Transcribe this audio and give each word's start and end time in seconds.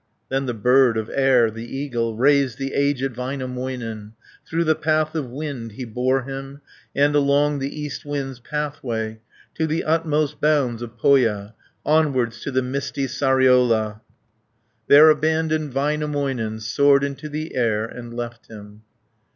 Then 0.29 0.47
the 0.47 0.55
bird 0.55 0.97
of 0.97 1.11
air, 1.13 1.51
the 1.51 1.77
eagle, 1.77 2.15
Raised 2.15 2.57
the 2.57 2.73
aged 2.73 3.13
Väinämöinen, 3.13 4.13
110 4.13 4.13
Through 4.49 4.63
the 4.63 4.73
path 4.73 5.13
of 5.13 5.29
wind 5.29 5.73
he 5.73 5.85
bore 5.85 6.23
him, 6.23 6.61
And 6.95 7.13
along 7.13 7.59
the 7.59 7.79
east 7.79 8.03
wind's 8.03 8.39
pathway, 8.39 9.19
To 9.53 9.67
the 9.67 9.83
utmost 9.83 10.41
bounds 10.41 10.81
of 10.81 10.97
Pohja, 10.97 11.53
Onwards 11.85 12.41
to 12.41 12.49
the 12.49 12.63
misty 12.63 13.05
Sariola, 13.05 14.01
There 14.87 15.11
abandoned 15.11 15.71
Väinämöinen, 15.71 16.63
Soared 16.63 17.03
into 17.03 17.29
the 17.29 17.53
air, 17.55 17.85
and 17.85 18.11
left 18.11 18.47
him. 18.47 18.81